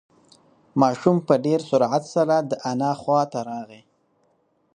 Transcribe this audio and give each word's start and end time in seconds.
ماشوم 0.81 1.17
په 1.27 1.33
ډېر 1.45 1.59
سرعت 1.69 2.03
سره 2.15 2.35
د 2.49 2.51
انا 2.71 2.91
خواته 3.01 3.39
راغی. 3.49 3.81